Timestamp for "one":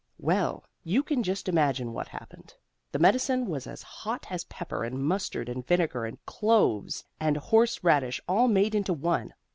8.93-9.35